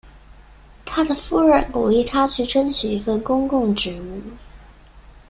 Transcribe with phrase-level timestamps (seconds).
[0.83, 4.19] 他的夫人鼓励他去争取一份公共职务。